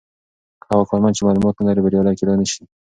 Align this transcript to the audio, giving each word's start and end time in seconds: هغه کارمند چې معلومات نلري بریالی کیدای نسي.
هغه 0.69 0.83
کارمند 0.89 1.15
چې 1.17 1.21
معلومات 1.27 1.55
نلري 1.67 1.81
بریالی 1.83 2.17
کیدای 2.19 2.35
نسي. 2.39 2.63